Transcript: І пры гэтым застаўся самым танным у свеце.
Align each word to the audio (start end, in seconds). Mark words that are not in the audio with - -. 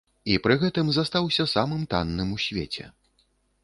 І 0.31 0.37
пры 0.45 0.55
гэтым 0.63 0.89
застаўся 0.97 1.47
самым 1.55 1.87
танным 1.95 2.35
у 2.39 2.43
свеце. 2.49 2.93